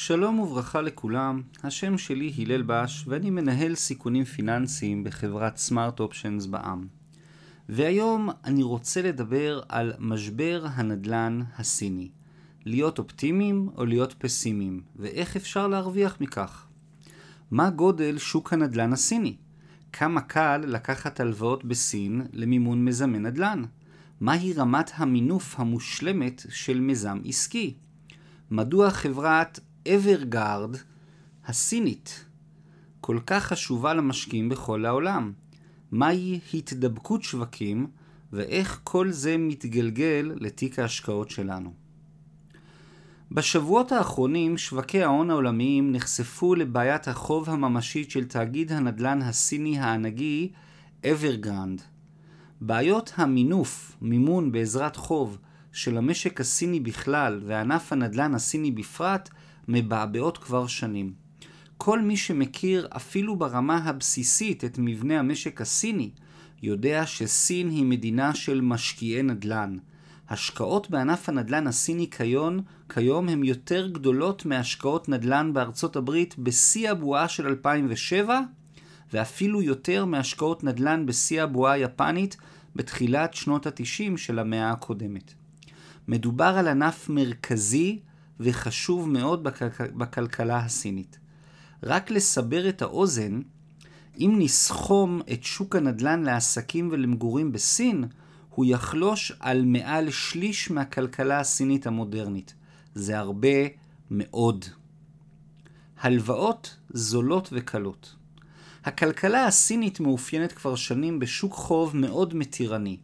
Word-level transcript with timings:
שלום 0.00 0.38
וברכה 0.38 0.80
לכולם, 0.80 1.42
השם 1.62 1.98
שלי 1.98 2.32
הלל 2.38 2.62
בש 2.66 3.04
ואני 3.06 3.30
מנהל 3.30 3.74
סיכונים 3.74 4.24
פיננסיים 4.24 5.04
בחברת 5.04 5.56
סמארט 5.56 6.00
אופשנס 6.00 6.46
בע"מ. 6.46 6.86
והיום 7.68 8.28
אני 8.44 8.62
רוצה 8.62 9.02
לדבר 9.02 9.60
על 9.68 9.92
משבר 9.98 10.66
הנדל"ן 10.72 11.40
הסיני. 11.56 12.10
להיות 12.64 12.98
אופטימיים 12.98 13.68
או 13.76 13.86
להיות 13.86 14.14
פסימיים, 14.18 14.82
ואיך 14.96 15.36
אפשר 15.36 15.68
להרוויח 15.68 16.16
מכך. 16.20 16.66
מה 17.50 17.70
גודל 17.70 18.18
שוק 18.18 18.52
הנדל"ן 18.52 18.92
הסיני? 18.92 19.36
כמה 19.92 20.20
קל 20.20 20.64
לקחת 20.66 21.20
הלוואות 21.20 21.64
בסין 21.64 22.26
למימון 22.32 22.84
מזמן 22.84 23.22
נדל"ן? 23.26 23.62
מהי 24.20 24.52
רמת 24.52 24.90
המינוף 24.94 25.60
המושלמת 25.60 26.46
של 26.48 26.80
מיזם 26.80 27.20
עסקי? 27.24 27.74
מדוע 28.50 28.90
חברת 28.90 29.60
אברגרנד 29.94 30.76
הסינית 31.46 32.24
כל 33.00 33.18
כך 33.26 33.44
חשובה 33.44 33.94
למשקיעים 33.94 34.48
בכל 34.48 34.84
העולם? 34.84 35.32
מהי 35.90 36.40
התדבקות 36.54 37.22
שווקים 37.22 37.86
ואיך 38.32 38.80
כל 38.84 39.10
זה 39.10 39.36
מתגלגל 39.38 40.32
לתיק 40.36 40.78
ההשקעות 40.78 41.30
שלנו? 41.30 41.72
בשבועות 43.30 43.92
האחרונים 43.92 44.58
שווקי 44.58 45.02
ההון 45.02 45.30
העולמיים 45.30 45.92
נחשפו 45.92 46.54
לבעיית 46.54 47.08
החוב 47.08 47.50
הממשית 47.50 48.10
של 48.10 48.24
תאגיד 48.24 48.72
הנדל"ן 48.72 49.22
הסיני 49.22 49.78
הענקי 49.78 50.52
אברגרנד. 51.12 51.82
בעיות 52.60 53.12
המינוף, 53.16 53.96
מימון 54.00 54.52
בעזרת 54.52 54.96
חוב, 54.96 55.38
של 55.72 55.96
המשק 55.98 56.40
הסיני 56.40 56.80
בכלל 56.80 57.40
וענף 57.46 57.92
הנדל"ן 57.92 58.34
הסיני 58.34 58.70
בפרט 58.70 59.28
מבעבעות 59.68 60.38
כבר 60.38 60.66
שנים. 60.66 61.12
כל 61.76 62.00
מי 62.00 62.16
שמכיר 62.16 62.88
אפילו 62.96 63.36
ברמה 63.36 63.76
הבסיסית 63.76 64.64
את 64.64 64.78
מבנה 64.78 65.18
המשק 65.18 65.60
הסיני, 65.60 66.10
יודע 66.62 67.06
שסין 67.06 67.70
היא 67.70 67.84
מדינה 67.84 68.34
של 68.34 68.60
משקיעי 68.60 69.22
נדל"ן. 69.22 69.76
השקעות 70.28 70.90
בענף 70.90 71.28
הנדל"ן 71.28 71.66
הסיני 71.66 72.10
כיום, 72.10 72.60
כיום 72.88 73.28
הן 73.28 73.44
יותר 73.44 73.86
גדולות 73.86 74.46
מהשקעות 74.46 75.08
נדל"ן 75.08 75.52
בארצות 75.52 75.96
הברית 75.96 76.38
בשיא 76.38 76.90
הבועה 76.90 77.28
של 77.28 77.46
2007, 77.46 78.40
ואפילו 79.12 79.62
יותר 79.62 80.04
מהשקעות 80.04 80.64
נדל"ן 80.64 81.06
בשיא 81.06 81.42
הבועה 81.42 81.72
היפנית 81.72 82.36
בתחילת 82.76 83.34
שנות 83.34 83.66
ה-90 83.66 84.16
של 84.16 84.38
המאה 84.38 84.70
הקודמת. 84.70 85.34
מדובר 86.08 86.54
על 86.58 86.68
ענף 86.68 87.08
מרכזי 87.08 87.98
וחשוב 88.40 89.08
מאוד 89.08 89.42
בכלכ... 89.42 89.80
בכלכלה 89.80 90.58
הסינית. 90.58 91.18
רק 91.82 92.10
לסבר 92.10 92.68
את 92.68 92.82
האוזן, 92.82 93.40
אם 94.18 94.34
נסכום 94.38 95.20
את 95.32 95.44
שוק 95.44 95.76
הנדל"ן 95.76 96.22
לעסקים 96.22 96.88
ולמגורים 96.92 97.52
בסין, 97.52 98.04
הוא 98.50 98.64
יחלוש 98.64 99.32
על 99.40 99.64
מעל 99.64 100.10
שליש 100.10 100.70
מהכלכלה 100.70 101.40
הסינית 101.40 101.86
המודרנית. 101.86 102.54
זה 102.94 103.18
הרבה 103.18 103.58
מאוד. 104.10 104.64
הלוואות 106.00 106.76
זולות 106.90 107.48
וקלות. 107.52 108.14
הכלכלה 108.84 109.46
הסינית 109.46 110.00
מאופיינת 110.00 110.52
כבר 110.52 110.74
שנים 110.74 111.18
בשוק 111.18 111.52
חוב 111.52 111.96
מאוד 111.96 112.34
מתירני. 112.34 112.96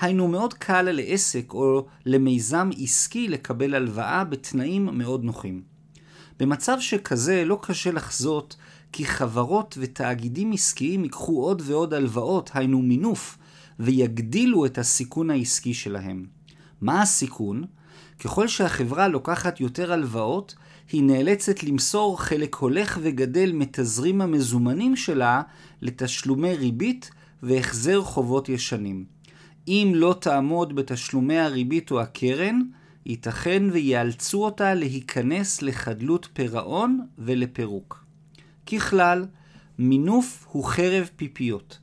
היינו 0.00 0.28
מאוד 0.28 0.54
קל 0.54 0.82
לעסק 0.82 1.52
או 1.52 1.86
למיזם 2.06 2.70
עסקי 2.78 3.28
לקבל 3.28 3.74
הלוואה 3.74 4.24
בתנאים 4.24 4.88
מאוד 4.92 5.24
נוחים. 5.24 5.62
במצב 6.38 6.76
שכזה 6.80 7.44
לא 7.44 7.58
קשה 7.62 7.92
לחזות 7.92 8.56
כי 8.92 9.04
חברות 9.04 9.78
ותאגידים 9.80 10.52
עסקיים 10.52 11.04
ייקחו 11.04 11.42
עוד 11.42 11.62
ועוד 11.64 11.94
הלוואות, 11.94 12.50
היינו 12.54 12.82
מינוף, 12.82 13.38
ויגדילו 13.78 14.66
את 14.66 14.78
הסיכון 14.78 15.30
העסקי 15.30 15.74
שלהם. 15.74 16.26
מה 16.80 17.02
הסיכון? 17.02 17.64
ככל 18.24 18.48
שהחברה 18.48 19.08
לוקחת 19.08 19.60
יותר 19.60 19.92
הלוואות, 19.92 20.54
היא 20.92 21.02
נאלצת 21.02 21.62
למסור 21.62 22.20
חלק 22.20 22.54
הולך 22.54 22.98
וגדל 23.02 23.52
מתזרים 23.52 24.20
המזומנים 24.20 24.96
שלה 24.96 25.42
לתשלומי 25.82 26.54
ריבית 26.54 27.10
והחזר 27.42 28.02
חובות 28.02 28.48
ישנים. 28.48 29.13
אם 29.68 29.92
לא 29.94 30.16
תעמוד 30.20 30.76
בתשלומי 30.76 31.38
הריבית 31.38 31.90
או 31.90 32.00
הקרן, 32.00 32.60
ייתכן 33.06 33.62
ויאלצו 33.72 34.44
אותה 34.44 34.74
להיכנס 34.74 35.62
לחדלות 35.62 36.28
פירעון 36.32 37.06
ולפירוק. 37.18 38.04
ככלל, 38.66 39.26
מינוף 39.78 40.46
הוא 40.50 40.64
חרב 40.64 41.10
פיפיות. 41.16 41.78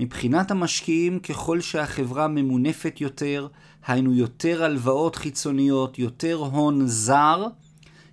מבחינת 0.00 0.50
המשקיעים, 0.50 1.18
ככל 1.18 1.60
שהחברה 1.60 2.28
ממונפת 2.28 3.00
יותר, 3.00 3.48
היינו 3.86 4.14
יותר 4.14 4.64
הלוואות 4.64 5.16
חיצוניות, 5.16 5.98
יותר 5.98 6.34
הון 6.34 6.86
זר, 6.86 7.46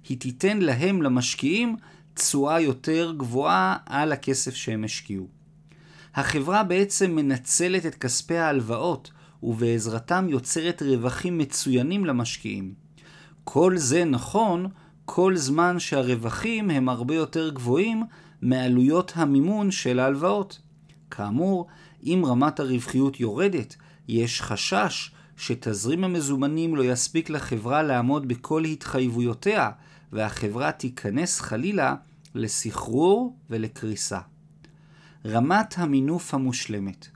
היא 0.09 0.19
תיתן 0.19 0.57
להם, 0.57 1.01
למשקיעים, 1.01 1.75
תשואה 2.13 2.59
יותר 2.59 3.13
גבוהה 3.17 3.77
על 3.85 4.11
הכסף 4.11 4.55
שהם 4.55 4.83
השקיעו. 4.83 5.27
החברה 6.15 6.63
בעצם 6.63 7.11
מנצלת 7.11 7.85
את 7.85 7.95
כספי 7.95 8.37
ההלוואות, 8.37 9.11
ובעזרתם 9.43 10.27
יוצרת 10.29 10.81
רווחים 10.81 11.37
מצוינים 11.37 12.05
למשקיעים. 12.05 12.73
כל 13.43 13.77
זה 13.77 14.05
נכון 14.05 14.67
כל 15.05 15.37
זמן 15.37 15.79
שהרווחים 15.79 16.69
הם 16.69 16.89
הרבה 16.89 17.15
יותר 17.15 17.49
גבוהים 17.49 18.03
מעלויות 18.41 19.11
המימון 19.15 19.71
של 19.71 19.99
ההלוואות. 19.99 20.59
כאמור, 21.11 21.67
אם 22.03 22.23
רמת 22.25 22.59
הרווחיות 22.59 23.19
יורדת, 23.19 23.75
יש 24.07 24.41
חשש 24.41 25.11
שתזרים 25.37 26.03
המזומנים 26.03 26.75
לא 26.75 26.83
יספיק 26.83 27.29
לחברה 27.29 27.83
לעמוד 27.83 28.27
בכל 28.27 28.65
התחייבויותיה, 28.65 29.69
והחברה 30.11 30.71
תיכנס 30.71 31.39
חלילה 31.39 31.95
לסחרור 32.35 33.35
ולקריסה. 33.49 34.19
רמת 35.25 35.77
המינוף 35.77 36.33
המושלמת 36.33 37.07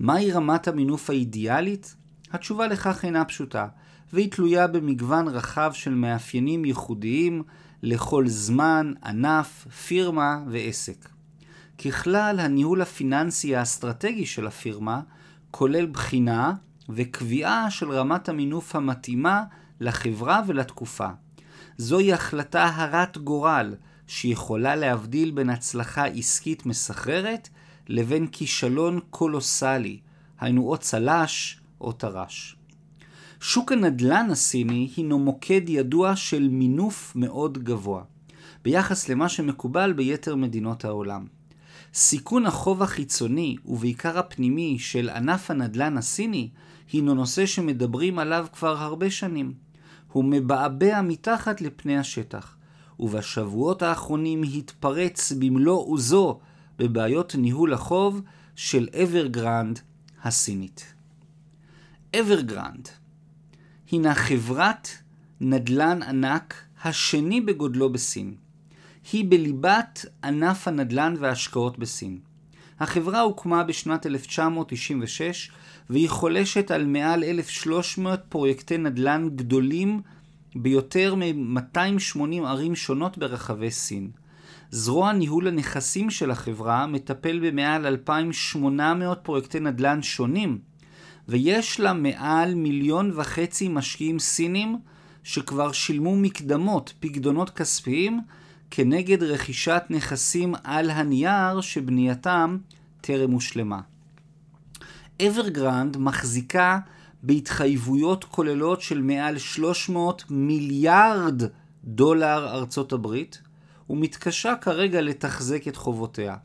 מהי 0.00 0.32
רמת 0.32 0.68
המינוף 0.68 1.10
האידיאלית? 1.10 1.96
התשובה 2.32 2.66
לכך 2.66 3.04
אינה 3.04 3.24
פשוטה, 3.24 3.66
והיא 4.12 4.30
תלויה 4.30 4.66
במגוון 4.66 5.28
רחב 5.28 5.70
של 5.74 5.94
מאפיינים 5.94 6.64
ייחודיים 6.64 7.42
לכל 7.82 8.28
זמן, 8.28 8.92
ענף, 9.04 9.66
פירמה 9.86 10.42
ועסק. 10.50 11.08
ככלל, 11.84 12.40
הניהול 12.40 12.82
הפיננסי 12.82 13.56
האסטרטגי 13.56 14.26
של 14.26 14.46
הפירמה 14.46 15.00
כולל 15.50 15.86
בחינה 15.86 16.52
וקביעה 16.88 17.70
של 17.70 17.90
רמת 17.90 18.28
המינוף 18.28 18.76
המתאימה 18.76 19.44
לחברה 19.80 20.42
ולתקופה. 20.46 21.08
זוהי 21.76 22.12
החלטה 22.12 22.64
הרת 22.64 23.18
גורל 23.18 23.74
שיכולה 24.08 24.76
להבדיל 24.76 25.30
בין 25.30 25.50
הצלחה 25.50 26.04
עסקית 26.04 26.66
מסחררת 26.66 27.48
לבין 27.88 28.26
כישלון 28.26 29.00
קולוסלי, 29.10 29.98
היינו 30.40 30.70
או 30.70 30.76
צל"ש 30.76 31.60
או 31.80 31.92
טר"ש. 31.92 32.56
שוק 33.40 33.72
הנדל"ן 33.72 34.28
הסיני 34.30 34.90
הינו 34.96 35.18
מוקד 35.18 35.68
ידוע 35.68 36.16
של 36.16 36.48
מינוף 36.48 37.12
מאוד 37.16 37.58
גבוה, 37.58 38.02
ביחס 38.64 39.08
למה 39.08 39.28
שמקובל 39.28 39.92
ביתר 39.92 40.36
מדינות 40.36 40.84
העולם. 40.84 41.26
סיכון 41.94 42.46
החוב 42.46 42.82
החיצוני, 42.82 43.56
ובעיקר 43.64 44.18
הפנימי, 44.18 44.78
של 44.78 45.08
ענף 45.08 45.50
הנדל"ן 45.50 45.98
הסיני, 45.98 46.50
הינו 46.92 47.14
נושא 47.14 47.46
שמדברים 47.46 48.18
עליו 48.18 48.46
כבר 48.52 48.76
הרבה 48.78 49.10
שנים. 49.10 49.52
הוא 50.12 50.24
מבעבע 50.24 51.02
מתחת 51.02 51.60
לפני 51.60 51.98
השטח, 51.98 52.57
ובשבועות 53.00 53.82
האחרונים 53.82 54.42
התפרץ 54.42 55.32
במלוא 55.32 55.86
עוזו 55.86 56.38
בבעיות 56.78 57.34
ניהול 57.34 57.72
החוב 57.72 58.22
של 58.56 58.88
אברגרנד 59.02 59.80
הסינית. 60.22 60.94
אברגרנד 62.20 62.88
הינה 63.90 64.14
חברת 64.14 64.88
נדל"ן 65.40 66.02
ענק 66.02 66.54
השני 66.84 67.40
בגודלו 67.40 67.92
בסין. 67.92 68.34
היא 69.12 69.24
בליבת 69.28 70.06
ענף 70.24 70.68
הנדל"ן 70.68 71.14
וההשקעות 71.18 71.78
בסין. 71.78 72.18
החברה 72.80 73.20
הוקמה 73.20 73.64
בשנת 73.64 74.06
1996 74.06 75.50
והיא 75.90 76.08
חולשת 76.08 76.70
על 76.70 76.86
מעל 76.86 77.24
1,300 77.24 78.20
פרויקטי 78.28 78.78
נדל"ן 78.78 79.28
גדולים 79.36 80.00
ביותר 80.62 81.14
מ-280 81.14 82.46
ערים 82.46 82.74
שונות 82.74 83.18
ברחבי 83.18 83.70
סין. 83.70 84.10
זרוע 84.70 85.12
ניהול 85.12 85.48
הנכסים 85.48 86.10
של 86.10 86.30
החברה 86.30 86.86
מטפל 86.86 87.48
במעל 87.48 87.86
2,800 87.86 89.18
פרויקטי 89.22 89.60
נדל"ן 89.60 90.02
שונים, 90.02 90.58
ויש 91.28 91.80
לה 91.80 91.92
מעל 91.92 92.54
מיליון 92.54 93.12
וחצי 93.14 93.68
משקיעים 93.68 94.18
סינים 94.18 94.78
שכבר 95.22 95.72
שילמו 95.72 96.16
מקדמות 96.16 96.92
פקדונות 97.00 97.50
כספיים 97.50 98.20
כנגד 98.70 99.22
רכישת 99.22 99.82
נכסים 99.90 100.54
על 100.64 100.90
הנייר 100.90 101.60
שבנייתם 101.60 102.58
טרם 103.00 103.30
הושלמה. 103.30 103.80
אברגרנד 105.26 105.96
מחזיקה 105.96 106.78
בהתחייבויות 107.22 108.24
כוללות 108.24 108.80
של 108.80 109.02
מעל 109.02 109.38
300 109.38 110.24
מיליארד 110.30 111.42
דולר 111.84 112.48
ארצות 112.48 112.92
הברית, 112.92 113.42
ומתקשה 113.90 114.54
כרגע 114.56 115.00
לתחזק 115.00 115.68
את 115.68 115.76
חובותיה. 115.76 116.36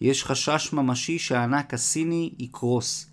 יש 0.00 0.24
חשש 0.24 0.72
ממשי 0.72 1.18
שהענק 1.18 1.74
הסיני 1.74 2.32
יקרוס. 2.38 3.10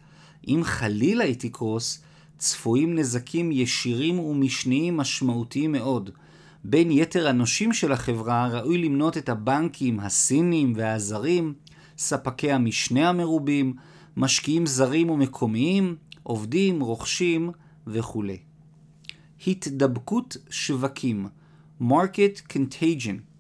אם 0.48 0.62
חלילה 0.64 1.24
היא 1.24 1.36
תקרוס, 1.40 2.02
צפויים 2.38 2.96
נזקים 2.96 3.52
ישירים 3.52 4.20
ומשניים 4.20 4.98
משמעותיים 4.98 5.72
מאוד. 5.72 6.10
בין 6.64 6.92
יתר 6.92 7.28
הנושים 7.28 7.74
של 7.74 7.92
החברה 7.92 8.48
ראוי 8.48 8.78
למנות 8.78 9.18
את 9.18 9.30
הבנקים 9.30 10.00
הסינים 10.00 10.74
והזרים, 10.76 11.54
ספקי 11.98 12.52
המשנה 12.52 13.10
המרובים, 13.10 13.74
משקיעים 14.18 14.66
זרים 14.66 15.10
ומקומיים, 15.10 15.96
עובדים, 16.24 16.82
רוכשים 16.82 17.52
וכו'. 17.88 18.24
התדבקות 19.48 20.38
שווקים 20.50 21.28
Market 21.82 22.54
Contagion 22.54 23.32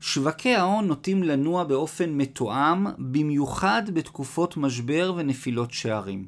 שווקי 0.00 0.54
ההון 0.54 0.86
נוטים 0.86 1.22
לנוע 1.22 1.64
באופן 1.64 2.10
מתואם, 2.10 2.86
במיוחד 2.98 3.82
בתקופות 3.94 4.56
משבר 4.56 5.14
ונפילות 5.16 5.72
שערים. 5.72 6.26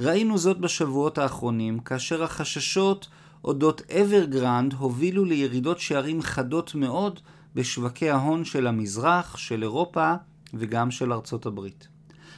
ראינו 0.00 0.38
זאת 0.38 0.58
בשבועות 0.58 1.18
האחרונים, 1.18 1.78
כאשר 1.78 2.22
החששות 2.22 3.08
אודות 3.44 3.82
אברגרנד 3.90 4.72
הובילו 4.72 5.24
לירידות 5.24 5.80
שערים 5.80 6.22
חדות 6.22 6.74
מאוד 6.74 7.20
בשווקי 7.54 8.10
ההון 8.10 8.44
של 8.44 8.66
המזרח, 8.66 9.36
של 9.36 9.62
אירופה 9.62 10.14
וגם 10.54 10.90
של 10.90 11.12
ארצות 11.12 11.46
הברית. 11.46 11.88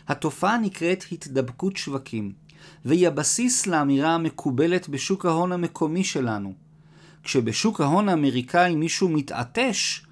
התופעה 0.08 0.58
נקראת 0.58 1.04
התדבקות 1.12 1.76
שווקים, 1.76 2.32
והיא 2.84 3.08
הבסיס 3.08 3.66
לאמירה 3.66 4.14
המקובלת 4.14 4.88
בשוק 4.88 5.26
ההון 5.26 5.52
המקומי 5.52 6.04
שלנו. 6.04 6.54
כשבשוק 7.22 7.80
ההון 7.80 8.08
האמריקאי 8.08 8.74
מישהו 8.74 9.08
מתעטש, 9.08 10.02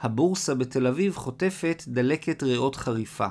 הבורסה 0.00 0.54
בתל 0.54 0.86
אביב 0.86 1.16
חוטפת 1.16 1.84
דלקת 1.88 2.42
ריאות 2.42 2.76
חריפה. 2.76 3.28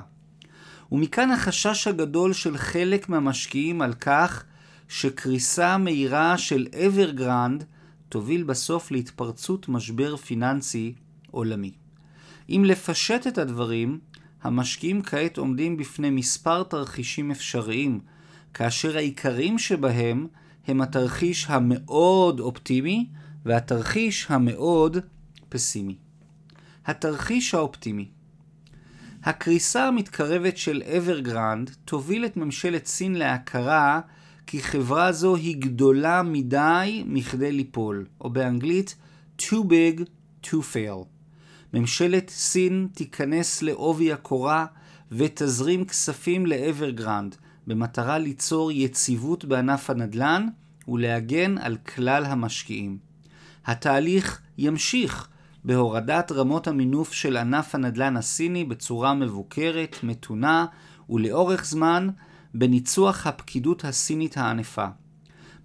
ומכאן 0.92 1.30
החשש 1.30 1.86
הגדול 1.86 2.32
של 2.32 2.56
חלק 2.56 3.08
מהמשקיעים 3.08 3.82
על 3.82 3.94
כך 3.94 4.44
שקריסה 4.88 5.78
מהירה 5.78 6.38
של 6.38 6.66
אברגרנד 6.86 7.64
תוביל 8.08 8.42
בסוף 8.42 8.90
להתפרצות 8.90 9.68
משבר 9.68 10.16
פיננסי 10.16 10.94
עולמי. 11.30 11.72
אם 12.48 12.64
לפשט 12.66 13.26
את 13.26 13.38
הדברים, 13.38 13.98
המשקיעים 14.42 15.02
כעת 15.02 15.38
עומדים 15.38 15.76
בפני 15.76 16.10
מספר 16.10 16.62
תרחישים 16.62 17.30
אפשריים, 17.30 18.00
כאשר 18.54 18.96
העיקריים 18.96 19.58
שבהם 19.58 20.26
הם 20.66 20.80
התרחיש 20.80 21.46
המאוד 21.48 22.40
אופטימי 22.40 23.06
והתרחיש 23.44 24.26
המאוד 24.30 24.96
פסימי. 25.48 25.96
התרחיש 26.86 27.54
האופטימי 27.54 28.08
הקריסה 29.24 29.88
המתקרבת 29.88 30.56
של 30.56 30.82
אברגרנד 30.96 31.70
תוביל 31.84 32.24
את 32.24 32.36
ממשלת 32.36 32.86
סין 32.86 33.14
להכרה 33.14 34.00
כי 34.46 34.62
חברה 34.62 35.12
זו 35.12 35.36
היא 35.36 35.56
גדולה 35.58 36.22
מדי 36.22 37.04
מכדי 37.06 37.52
ליפול, 37.52 38.06
או 38.20 38.30
באנגלית 38.30 38.94
too 39.38 39.64
big 39.68 40.00
to 40.44 40.54
fail. 40.74 41.06
ממשלת 41.74 42.30
סין 42.30 42.88
תיכנס 42.94 43.62
לעובי 43.62 44.12
הקורה 44.12 44.66
ותזרים 45.12 45.84
כספים 45.84 46.46
לאברגרנד 46.46 47.36
במטרה 47.66 48.18
ליצור 48.18 48.72
יציבות 48.72 49.44
בענף 49.44 49.90
הנדל"ן 49.90 50.48
ולהגן 50.88 51.58
על 51.58 51.76
כלל 51.76 52.24
המשקיעים. 52.24 52.98
התהליך 53.66 54.40
ימשיך 54.58 55.28
בהורדת 55.64 56.32
רמות 56.32 56.66
המינוף 56.66 57.12
של 57.12 57.36
ענף 57.36 57.74
הנדל"ן 57.74 58.16
הסיני 58.16 58.64
בצורה 58.64 59.14
מבוקרת, 59.14 59.96
מתונה 60.02 60.66
ולאורך 61.10 61.64
זמן 61.64 62.08
בניצוח 62.54 63.26
הפקידות 63.26 63.84
הסינית 63.84 64.36
הענפה. 64.36 64.86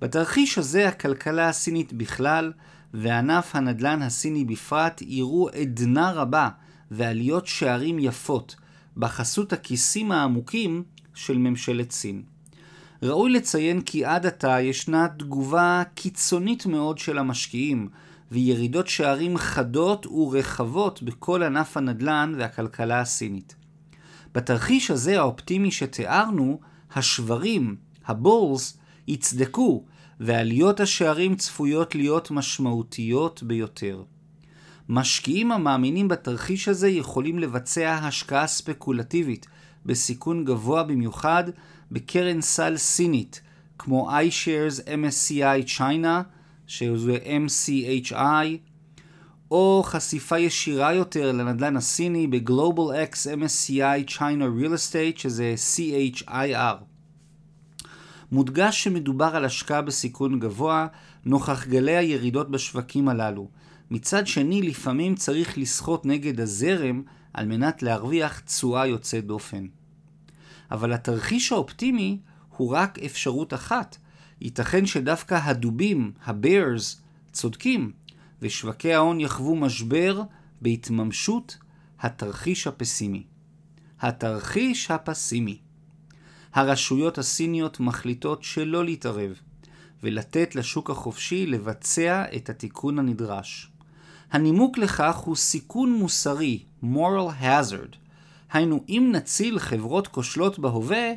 בתרחיש 0.01 0.57
הזה 0.57 0.87
הכלכלה 0.87 1.49
הסינית 1.49 1.93
בכלל 1.93 2.53
וענף 2.93 3.55
הנדל"ן 3.55 4.01
הסיני 4.01 4.45
בפרט 4.45 5.01
יראו 5.01 5.49
עדנה 5.49 6.11
רבה 6.11 6.49
ועליות 6.91 7.47
שערים 7.47 7.99
יפות 7.99 8.55
בחסות 8.97 9.53
הכיסים 9.53 10.11
העמוקים 10.11 10.83
של 11.17 11.37
ממשלת 11.37 11.91
סין. 11.91 12.21
ראוי 13.03 13.31
לציין 13.31 13.81
כי 13.81 14.05
עד 14.05 14.25
עתה 14.25 14.61
ישנה 14.61 15.07
תגובה 15.17 15.83
קיצונית 15.95 16.65
מאוד 16.65 16.97
של 16.97 17.17
המשקיעים 17.17 17.89
וירידות 18.31 18.87
שערים 18.87 19.37
חדות 19.37 20.05
ורחבות 20.05 21.03
בכל 21.03 21.43
ענף 21.43 21.77
הנדל"ן 21.77 22.33
והכלכלה 22.37 22.99
הסינית. 23.01 23.55
בתרחיש 24.35 24.91
הזה 24.91 25.19
האופטימי 25.19 25.71
שתיארנו, 25.71 26.59
השברים, 26.95 27.75
הבורס, 28.05 28.77
יצדקו, 29.07 29.85
ועליות 30.19 30.79
השערים 30.79 31.35
צפויות 31.35 31.95
להיות 31.95 32.31
משמעותיות 32.31 33.43
ביותר. 33.43 34.03
משקיעים 34.89 35.51
המאמינים 35.51 36.07
בתרחיש 36.07 36.67
הזה 36.67 36.89
יכולים 36.89 37.39
לבצע 37.39 37.93
השקעה 37.93 38.47
ספקולטיבית 38.47 39.47
בסיכון 39.87 40.45
גבוה 40.45 40.83
במיוחד 40.83 41.43
בקרן 41.91 42.41
סל 42.41 42.77
סינית, 42.77 43.41
כמו 43.79 44.09
iShares 44.11 44.81
MSCI 44.85 45.77
China, 45.77 46.23
שזה 46.67 47.17
MCHI, 47.45 48.47
או 49.51 49.83
חשיפה 49.85 50.39
ישירה 50.39 50.93
יותר 50.93 51.31
לנדל"ן 51.31 51.77
הסיני 51.77 52.27
ב-Global 52.27 53.11
X 53.11 53.15
MSCI 53.41 54.11
China 54.11 54.43
Real 54.61 54.73
Estate, 54.73 55.19
שזה 55.19 55.55
CHIR. 55.75 56.83
מודגש 58.31 58.83
שמדובר 58.83 59.35
על 59.35 59.45
השקעה 59.45 59.81
בסיכון 59.81 60.39
גבוה 60.39 60.87
נוכח 61.25 61.67
גלי 61.67 61.97
הירידות 61.97 62.51
בשווקים 62.51 63.09
הללו. 63.09 63.49
מצד 63.91 64.27
שני, 64.27 64.61
לפעמים 64.61 65.15
צריך 65.15 65.57
לסחוט 65.57 66.05
נגד 66.05 66.39
הזרם 66.39 67.01
על 67.37 67.45
מנת 67.45 67.83
להרוויח 67.83 68.39
תשואה 68.39 68.87
יוצאת 68.87 69.25
דופן. 69.25 69.67
אבל 70.71 70.93
התרחיש 70.93 71.51
האופטימי 71.51 72.19
הוא 72.57 72.71
רק 72.73 72.99
אפשרות 72.99 73.53
אחת. 73.53 73.97
ייתכן 74.41 74.85
שדווקא 74.85 75.35
הדובים, 75.43 76.11
ה-bears, 76.25 76.97
צודקים, 77.31 77.91
ושווקי 78.41 78.93
ההון 78.93 79.19
יחוו 79.19 79.55
משבר 79.55 80.21
בהתממשות 80.61 81.57
התרחיש 81.99 82.67
הפסימי. 82.67 83.23
התרחיש 83.99 84.91
הפסימי 84.91 85.59
הרשויות 86.53 87.17
הסיניות 87.17 87.79
מחליטות 87.79 88.43
שלא 88.43 88.85
להתערב, 88.85 89.31
ולתת 90.03 90.55
לשוק 90.55 90.89
החופשי 90.89 91.45
לבצע 91.45 92.23
את 92.35 92.49
התיקון 92.49 92.99
הנדרש. 92.99 93.71
הנימוק 94.31 94.77
לכך 94.77 95.15
הוא 95.15 95.35
סיכון 95.35 95.93
מוסרי, 95.93 96.63
moral 96.83 97.41
hazard. 97.41 97.95
היינו, 98.51 98.83
אם 98.89 99.09
נציל 99.15 99.59
חברות 99.59 100.07
כושלות 100.07 100.59
בהווה, 100.59 101.11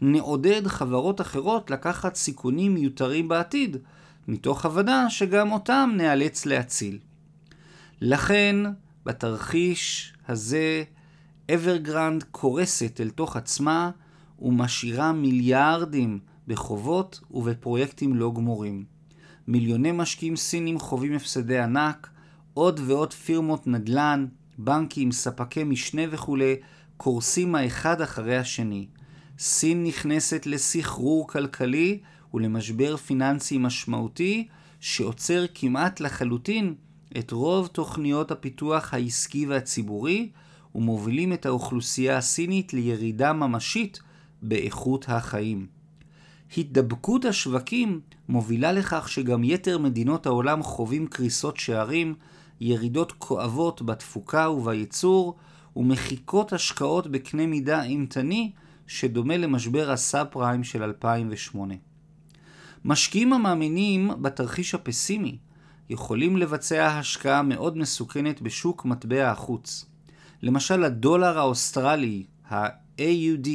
נעודד 0.00 0.66
חברות 0.66 1.20
אחרות 1.20 1.70
לקחת 1.70 2.14
סיכונים 2.14 2.74
מיותרים 2.74 3.28
בעתיד, 3.28 3.76
מתוך 4.28 4.66
הבנה 4.66 5.10
שגם 5.10 5.52
אותם 5.52 5.90
נאלץ 5.96 6.46
להציל. 6.46 6.98
לכן, 8.00 8.56
בתרחיש 9.06 10.12
הזה, 10.28 10.84
אברגרנד 11.54 12.22
קורסת 12.22 13.00
אל 13.00 13.10
תוך 13.10 13.36
עצמה 13.36 13.90
ומשאירה 14.40 15.12
מיליארדים 15.12 16.18
בחובות 16.46 17.20
ובפרויקטים 17.30 18.14
לא 18.14 18.32
גמורים. 18.34 18.84
מיליוני 19.48 19.92
משקיעים 19.92 20.36
סינים 20.36 20.78
חווים 20.78 21.14
הפסדי 21.14 21.58
ענק, 21.58 22.08
עוד 22.54 22.80
ועוד 22.86 23.12
פירמות 23.12 23.66
נדל"ן, 23.66 24.26
בנקים, 24.58 25.12
ספקי 25.12 25.64
משנה 25.64 26.02
וכולי, 26.10 26.56
קורסים 26.96 27.54
האחד 27.54 28.00
אחרי 28.00 28.36
השני. 28.36 28.86
סין 29.38 29.84
נכנסת 29.84 30.46
לסחרור 30.46 31.28
כלכלי 31.28 32.00
ולמשבר 32.34 32.96
פיננסי 32.96 33.58
משמעותי 33.58 34.48
שעוצר 34.80 35.44
כמעט 35.54 36.00
לחלוטין 36.00 36.74
את 37.18 37.30
רוב 37.30 37.66
תוכניות 37.66 38.30
הפיתוח 38.30 38.94
העסקי 38.94 39.46
והציבורי 39.46 40.30
ומובילים 40.74 41.32
את 41.32 41.46
האוכלוסייה 41.46 42.16
הסינית 42.16 42.74
לירידה 42.74 43.32
ממשית 43.32 44.00
באיכות 44.42 45.04
החיים. 45.08 45.66
התדבקות 46.56 47.24
השווקים 47.24 48.00
מובילה 48.28 48.72
לכך 48.72 49.08
שגם 49.08 49.44
יתר 49.44 49.78
מדינות 49.78 50.26
העולם 50.26 50.62
חווים 50.62 51.06
קריסות 51.06 51.56
שערים, 51.56 52.14
ירידות 52.64 53.12
כואבות 53.12 53.82
בתפוקה 53.82 54.50
ובייצור, 54.50 55.36
ומחיקות 55.76 56.52
השקעות 56.52 57.06
בקנה 57.06 57.46
מידה 57.46 57.82
אימתני, 57.82 58.52
שדומה 58.86 59.36
למשבר 59.36 59.90
הסאב 59.90 60.26
פריים 60.30 60.64
של 60.64 60.82
2008. 60.82 61.74
משקיעים 62.84 63.32
המאמינים 63.32 64.10
בתרחיש 64.22 64.74
הפסימי 64.74 65.38
יכולים 65.90 66.36
לבצע 66.36 66.86
השקעה 66.86 67.42
מאוד 67.42 67.78
מסוכנת 67.78 68.42
בשוק 68.42 68.84
מטבע 68.84 69.30
החוץ. 69.30 69.84
למשל 70.42 70.84
הדולר 70.84 71.38
האוסטרלי, 71.38 72.26
ה-AUD, 72.50 73.48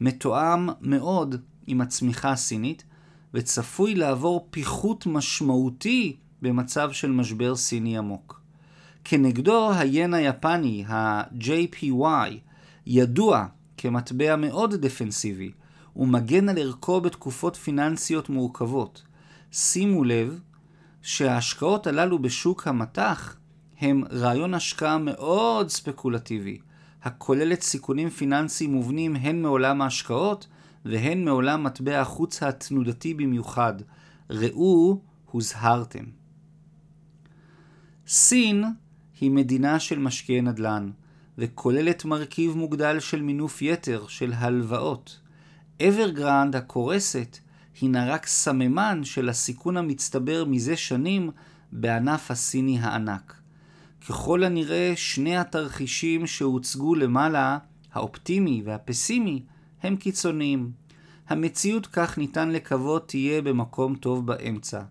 מתואם 0.00 0.68
מאוד 0.80 1.34
עם 1.66 1.80
הצמיחה 1.80 2.30
הסינית, 2.32 2.84
וצפוי 3.34 3.94
לעבור 3.94 4.48
פיחות 4.50 5.06
משמעותי 5.06 6.16
במצב 6.42 6.92
של 6.92 7.10
משבר 7.10 7.56
סיני 7.56 7.98
עמוק. 7.98 8.40
כנגדו, 9.04 9.72
היין 9.72 10.14
היפני, 10.14 10.84
ה-JPY, 10.88 12.30
ידוע 12.86 13.46
כמטבע 13.76 14.36
מאוד 14.36 14.74
דפנסיבי, 14.74 15.52
ומגן 15.96 16.48
על 16.48 16.58
ערכו 16.58 17.00
בתקופות 17.00 17.56
פיננסיות 17.56 18.28
מורכבות. 18.28 19.02
שימו 19.52 20.04
לב 20.04 20.40
שההשקעות 21.02 21.86
הללו 21.86 22.18
בשוק 22.18 22.66
המטח 22.68 23.36
הם 23.80 24.02
רעיון 24.12 24.54
השקעה 24.54 24.98
מאוד 24.98 25.68
ספקולטיבי, 25.68 26.58
הכוללת 27.02 27.62
סיכונים 27.62 28.10
פיננסיים 28.10 28.72
מובנים 28.72 29.16
הן 29.16 29.42
מעולם 29.42 29.82
ההשקעות 29.82 30.46
והן 30.84 31.24
מעולם 31.24 31.64
מטבע 31.64 32.00
החוץ 32.00 32.42
התנודתי 32.42 33.14
במיוחד. 33.14 33.74
ראו, 34.30 35.00
הוזהרתם. 35.30 36.04
סין 38.12 38.64
היא 39.20 39.30
מדינה 39.30 39.80
של 39.80 39.98
משקיעי 39.98 40.40
נדל"ן, 40.40 40.90
וכוללת 41.38 42.04
מרכיב 42.04 42.56
מוגדל 42.56 43.00
של 43.00 43.22
מינוף 43.22 43.62
יתר 43.62 44.04
של 44.08 44.32
הלוואות. 44.32 45.20
אברגרנד 45.88 46.56
הקורסת 46.56 47.38
הינה 47.80 48.14
רק 48.14 48.26
סממן 48.26 49.00
של 49.04 49.28
הסיכון 49.28 49.76
המצטבר 49.76 50.44
מזה 50.44 50.76
שנים 50.76 51.30
בענף 51.72 52.30
הסיני 52.30 52.78
הענק. 52.80 53.34
ככל 54.08 54.44
הנראה 54.44 54.92
שני 54.96 55.36
התרחישים 55.36 56.26
שהוצגו 56.26 56.94
למעלה, 56.94 57.58
האופטימי 57.92 58.62
והפסימי, 58.64 59.42
הם 59.82 59.96
קיצוניים. 59.96 60.70
המציאות 61.28 61.86
כך 61.86 62.18
ניתן 62.18 62.50
לקוות 62.50 63.08
תהיה 63.08 63.42
במקום 63.42 63.94
טוב 63.94 64.26
באמצע. 64.26 64.82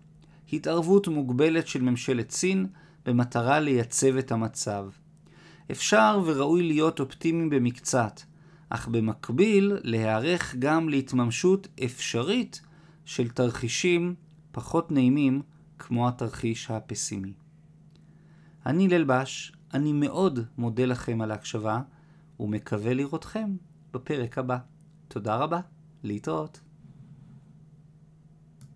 התערבות 0.52 1.08
מוגבלת 1.08 1.68
של 1.68 1.82
ממשלת 1.82 2.30
סין 2.30 2.66
במטרה 3.06 3.60
לייצב 3.60 4.16
את 4.16 4.32
המצב. 4.32 4.88
אפשר 5.70 6.20
וראוי 6.26 6.62
להיות 6.62 7.00
אופטימיים 7.00 7.50
במקצת, 7.50 8.20
אך 8.70 8.88
במקביל 8.88 9.76
להיערך 9.82 10.54
גם 10.58 10.88
להתממשות 10.88 11.68
אפשרית 11.84 12.60
של 13.04 13.28
תרחישים 13.28 14.14
פחות 14.52 14.90
נעימים 14.90 15.42
כמו 15.78 16.08
התרחיש 16.08 16.70
הפסימי. 16.70 17.32
אני 18.66 18.88
ללבש, 18.88 19.52
אני 19.74 19.92
מאוד 19.92 20.38
מודה 20.58 20.84
לכם 20.84 21.20
על 21.20 21.30
ההקשבה 21.30 21.80
ומקווה 22.40 22.94
לראותכם 22.94 23.56
בפרק 23.92 24.38
הבא. 24.38 24.58
תודה 25.08 25.36
רבה, 25.36 25.60
להתראות. 26.02 26.60